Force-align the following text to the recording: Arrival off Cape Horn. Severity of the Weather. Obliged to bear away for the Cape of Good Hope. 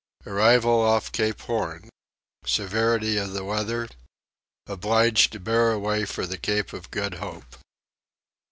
Arrival 0.25 0.79
off 0.81 1.11
Cape 1.11 1.41
Horn. 1.41 1.87
Severity 2.43 3.17
of 3.19 3.33
the 3.33 3.43
Weather. 3.45 3.87
Obliged 4.65 5.31
to 5.33 5.39
bear 5.39 5.71
away 5.73 6.05
for 6.05 6.25
the 6.25 6.39
Cape 6.39 6.73
of 6.73 6.89
Good 6.89 7.13
Hope. 7.21 7.55